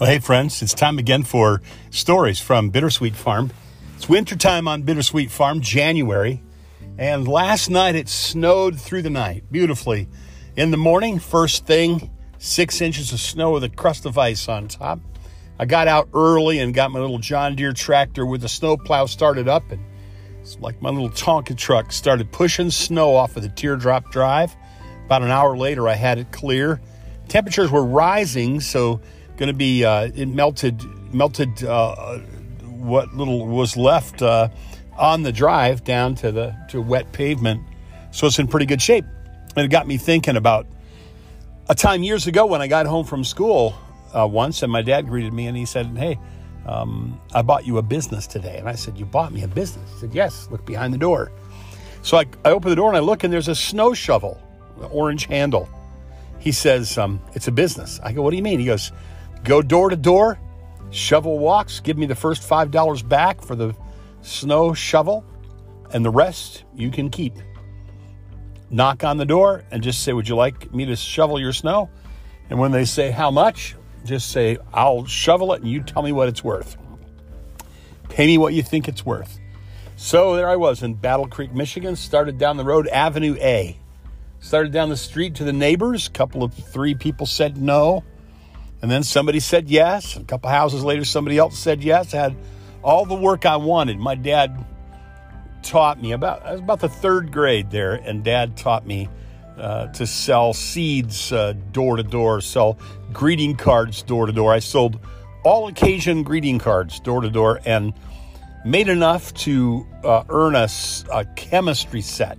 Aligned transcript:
Well, 0.00 0.08
hey, 0.08 0.18
friends, 0.18 0.62
it's 0.62 0.72
time 0.72 0.98
again 0.98 1.24
for 1.24 1.60
stories 1.90 2.40
from 2.40 2.70
Bittersweet 2.70 3.14
Farm. 3.14 3.50
It's 3.96 4.08
wintertime 4.08 4.66
on 4.66 4.82
Bittersweet 4.82 5.30
Farm, 5.30 5.60
January, 5.60 6.42
and 6.96 7.28
last 7.28 7.68
night 7.68 7.94
it 7.94 8.08
snowed 8.08 8.80
through 8.80 9.02
the 9.02 9.10
night 9.10 9.44
beautifully. 9.52 10.08
In 10.56 10.70
the 10.70 10.78
morning, 10.78 11.18
first 11.18 11.66
thing, 11.66 12.10
six 12.38 12.80
inches 12.80 13.12
of 13.12 13.20
snow 13.20 13.50
with 13.50 13.62
a 13.62 13.68
crust 13.68 14.06
of 14.06 14.16
ice 14.16 14.48
on 14.48 14.68
top. 14.68 15.00
I 15.58 15.66
got 15.66 15.86
out 15.86 16.08
early 16.14 16.58
and 16.60 16.72
got 16.72 16.90
my 16.90 16.98
little 16.98 17.18
John 17.18 17.54
Deere 17.54 17.74
tractor 17.74 18.24
with 18.24 18.40
the 18.40 18.48
snowplow 18.48 19.04
started 19.04 19.48
up, 19.48 19.70
and 19.70 19.84
it's 20.40 20.58
like 20.60 20.80
my 20.80 20.88
little 20.88 21.10
Tonka 21.10 21.54
truck 21.58 21.92
started 21.92 22.32
pushing 22.32 22.70
snow 22.70 23.14
off 23.14 23.36
of 23.36 23.42
the 23.42 23.50
teardrop 23.50 24.10
drive. 24.10 24.56
About 25.10 25.22
an 25.22 25.32
hour 25.32 25.56
later, 25.56 25.88
I 25.88 25.94
had 25.94 26.18
it 26.18 26.30
clear. 26.30 26.80
Temperatures 27.26 27.68
were 27.68 27.84
rising, 27.84 28.60
so 28.60 29.00
going 29.36 29.48
to 29.48 29.52
be 29.52 29.84
uh, 29.84 30.08
it 30.14 30.28
melted 30.28 30.84
melted 31.12 31.64
uh, 31.64 32.18
what 32.60 33.12
little 33.12 33.44
was 33.48 33.76
left 33.76 34.22
uh, 34.22 34.50
on 34.96 35.24
the 35.24 35.32
drive 35.32 35.82
down 35.82 36.14
to 36.14 36.30
the 36.30 36.54
to 36.68 36.80
wet 36.80 37.10
pavement. 37.10 37.60
So 38.12 38.28
it's 38.28 38.38
in 38.38 38.46
pretty 38.46 38.66
good 38.66 38.80
shape. 38.80 39.04
And 39.56 39.64
it 39.64 39.68
got 39.68 39.88
me 39.88 39.96
thinking 39.96 40.36
about 40.36 40.68
a 41.68 41.74
time 41.74 42.04
years 42.04 42.28
ago 42.28 42.46
when 42.46 42.62
I 42.62 42.68
got 42.68 42.86
home 42.86 43.04
from 43.04 43.24
school 43.24 43.74
uh, 44.16 44.28
once, 44.28 44.62
and 44.62 44.70
my 44.70 44.82
dad 44.82 45.08
greeted 45.08 45.32
me 45.32 45.48
and 45.48 45.56
he 45.56 45.66
said, 45.66 45.86
"Hey." 45.98 46.20
Um, 46.66 47.20
I 47.34 47.42
bought 47.42 47.66
you 47.66 47.78
a 47.78 47.82
business 47.82 48.28
today. 48.28 48.58
And 48.58 48.68
I 48.68 48.74
said, 48.74 48.98
You 48.98 49.06
bought 49.06 49.32
me 49.32 49.42
a 49.42 49.48
business? 49.48 49.90
He 49.94 50.00
said, 50.00 50.14
Yes, 50.14 50.46
look 50.50 50.66
behind 50.66 50.92
the 50.92 50.98
door. 50.98 51.32
So 52.02 52.18
I, 52.18 52.26
I 52.44 52.50
open 52.50 52.68
the 52.68 52.76
door 52.76 52.88
and 52.88 52.98
I 52.98 53.00
look, 53.00 53.24
and 53.24 53.32
there's 53.32 53.48
a 53.48 53.54
snow 53.54 53.94
shovel, 53.94 54.38
orange 54.86 55.26
handle. 55.26 55.68
He 56.38 56.52
says, 56.52 56.96
um, 56.98 57.20
It's 57.34 57.48
a 57.48 57.52
business. 57.52 58.00
I 58.02 58.12
go, 58.12 58.22
What 58.22 58.30
do 58.30 58.36
you 58.36 58.42
mean? 58.42 58.58
He 58.58 58.66
goes, 58.66 58.92
Go 59.44 59.62
door 59.62 59.90
to 59.90 59.96
door, 59.96 60.38
shovel 60.90 61.38
walks, 61.38 61.80
give 61.80 61.96
me 61.96 62.06
the 62.06 62.14
first 62.14 62.48
$5 62.48 63.08
back 63.08 63.42
for 63.42 63.54
the 63.54 63.74
snow 64.22 64.74
shovel, 64.74 65.24
and 65.92 66.04
the 66.04 66.10
rest 66.10 66.64
you 66.74 66.90
can 66.90 67.10
keep. 67.10 67.34
Knock 68.70 69.02
on 69.02 69.16
the 69.16 69.24
door 69.24 69.64
and 69.70 69.82
just 69.82 70.02
say, 70.02 70.12
Would 70.12 70.28
you 70.28 70.36
like 70.36 70.72
me 70.72 70.86
to 70.86 70.96
shovel 70.96 71.40
your 71.40 71.52
snow? 71.52 71.90
And 72.48 72.58
when 72.58 72.72
they 72.72 72.84
say, 72.84 73.10
How 73.10 73.30
much? 73.30 73.76
Just 74.04 74.30
say, 74.30 74.58
I'll 74.72 75.04
shovel 75.04 75.52
it 75.52 75.60
and 75.60 75.70
you 75.70 75.82
tell 75.82 76.02
me 76.02 76.12
what 76.12 76.28
it's 76.28 76.42
worth. 76.42 76.76
Pay 78.08 78.26
me 78.26 78.38
what 78.38 78.54
you 78.54 78.62
think 78.62 78.88
it's 78.88 79.04
worth. 79.04 79.38
So 79.96 80.34
there 80.34 80.48
I 80.48 80.56
was 80.56 80.82
in 80.82 80.94
Battle 80.94 81.28
Creek, 81.28 81.52
Michigan, 81.52 81.94
started 81.94 82.38
down 82.38 82.56
the 82.56 82.64
road, 82.64 82.88
Avenue 82.88 83.36
A. 83.38 83.78
Started 84.40 84.72
down 84.72 84.88
the 84.88 84.96
street 84.96 85.36
to 85.36 85.44
the 85.44 85.52
neighbors. 85.52 86.08
A 86.08 86.10
couple 86.10 86.42
of 86.42 86.54
three 86.54 86.94
people 86.94 87.26
said 87.26 87.56
no. 87.58 88.04
And 88.82 88.90
then 88.90 89.02
somebody 89.02 89.38
said 89.38 89.68
yes. 89.68 90.16
A 90.16 90.24
couple 90.24 90.48
houses 90.48 90.82
later, 90.82 91.04
somebody 91.04 91.36
else 91.36 91.58
said 91.58 91.84
yes. 91.84 92.14
I 92.14 92.16
had 92.18 92.36
all 92.82 93.04
the 93.04 93.14
work 93.14 93.44
I 93.44 93.56
wanted. 93.56 93.98
My 93.98 94.14
dad 94.14 94.64
taught 95.62 96.00
me 96.00 96.12
about, 96.12 96.44
I 96.44 96.52
was 96.52 96.60
about 96.60 96.80
the 96.80 96.88
third 96.88 97.32
grade 97.32 97.70
there, 97.70 97.92
and 97.92 98.24
dad 98.24 98.56
taught 98.56 98.86
me 98.86 99.10
uh, 99.58 99.88
to 99.88 100.06
sell 100.06 100.54
seeds 100.54 101.32
uh, 101.32 101.52
door 101.72 101.96
to 101.96 102.02
door, 102.02 102.40
sell 102.40 102.78
greeting 103.12 103.56
cards 103.56 104.02
door 104.02 104.24
to 104.24 104.32
door. 104.32 104.54
I 104.54 104.60
sold 104.60 104.98
all 105.44 105.68
occasion 105.68 106.22
greeting 106.22 106.58
cards 106.58 106.98
door 107.00 107.20
to 107.20 107.30
door 107.30 107.60
and 107.66 107.92
made 108.64 108.88
enough 108.88 109.34
to 109.34 109.86
uh, 110.02 110.24
earn 110.30 110.54
us 110.54 111.04
a 111.12 111.26
chemistry 111.26 112.00
set. 112.00 112.38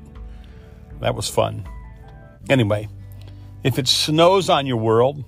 That 0.99 1.13
was 1.13 1.29
fun. 1.29 1.67
Anyway, 2.49 2.87
if 3.63 3.77
it 3.77 3.87
snows 3.87 4.49
on 4.49 4.65
your 4.65 4.77
world, 4.77 5.23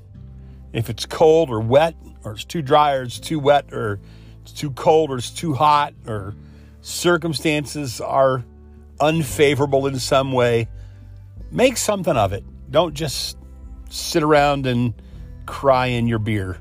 if 0.73 0.89
it's 0.89 1.06
cold 1.06 1.50
or 1.50 1.59
wet, 1.59 1.95
or 2.23 2.33
it's 2.33 2.45
too 2.45 2.61
dry, 2.61 2.95
or 2.95 3.03
it's 3.03 3.19
too 3.19 3.39
wet, 3.39 3.72
or 3.72 4.00
it's 4.42 4.52
too 4.52 4.72
cold, 4.72 5.11
or 5.11 5.18
it's 5.18 5.29
too 5.29 5.53
hot, 5.53 5.94
or 6.07 6.35
circumstances 6.81 8.01
are 8.01 8.44
unfavorable 9.00 9.88
in 9.88 10.00
some 10.00 10.31
way, 10.31 10.68
make 11.51 11.78
something 11.78 12.18
of 12.18 12.34
it. 12.34 12.44
Don't 12.72 12.94
just 12.94 13.38
sit 13.90 14.24
around 14.24 14.66
and 14.66 14.94
cry 15.45 15.88
in 15.88 16.07
your 16.07 16.19
beer. 16.19 16.57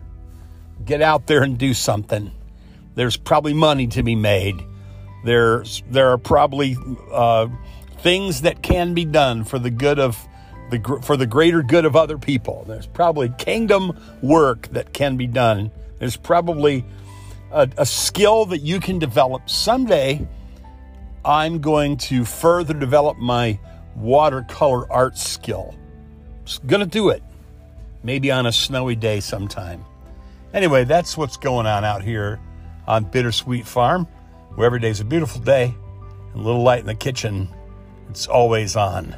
Get 0.85 1.01
out 1.01 1.27
there 1.27 1.43
and 1.43 1.57
do 1.57 1.75
something. 1.75 2.31
There's 2.95 3.17
probably 3.17 3.55
money 3.55 3.87
to 3.89 4.03
be 4.03 4.15
made. 4.15 4.63
There's 5.25 5.83
there 5.89 6.11
are 6.11 6.19
probably 6.19 6.77
uh, 7.11 7.49
things 7.99 8.43
that 8.43 8.63
can 8.63 8.93
be 8.93 9.05
done 9.05 9.45
for 9.45 9.59
the 9.59 9.71
good 9.71 9.99
of 9.99 10.19
the, 10.79 11.01
for 11.03 11.17
the 11.17 11.27
greater 11.27 11.63
good 11.63 11.85
of 11.85 11.95
other 11.95 12.19
people. 12.19 12.65
There's 12.67 12.87
probably 12.87 13.33
kingdom 13.39 13.99
work 14.23 14.69
that 14.69 14.93
can 14.93 15.17
be 15.17 15.27
done. 15.27 15.71
There's 15.99 16.17
probably 16.17 16.85
a, 17.53 17.69
a 17.79 17.87
skill 17.87 18.47
that 18.47 18.59
you 18.59 18.81
can 18.81 18.99
develop. 18.99 19.49
Someday, 19.49 20.27
I'm 21.25 21.61
going 21.61 21.97
to 21.99 22.25
further 22.25 22.75
develop 22.75 23.19
my 23.19 23.59
watercolor 23.95 24.91
art 24.91 25.17
skill. 25.17 25.75
Just 26.45 26.67
gonna 26.67 26.87
do 26.87 27.11
it. 27.11 27.23
Maybe 28.03 28.33
on 28.33 28.47
a 28.47 28.53
snowy 28.53 28.97
day 28.97 29.21
sometime. 29.21 29.85
Anyway, 30.53 30.85
that's 30.85 31.17
what's 31.17 31.37
going 31.37 31.67
on 31.67 31.85
out 31.85 32.03
here 32.03 32.41
on 32.87 33.05
Bittersweet 33.05 33.65
Farm, 33.65 34.07
where 34.55 34.67
every 34.67 34.81
day's 34.81 35.01
a 35.01 35.05
beautiful 35.05 35.41
day 35.41 35.75
and 36.33 36.41
a 36.41 36.45
little 36.45 36.63
light 36.63 36.81
in 36.81 36.87
the 36.87 36.95
kitchen. 36.95 37.49
It's 38.11 38.27
always 38.27 38.75
on. 38.77 39.15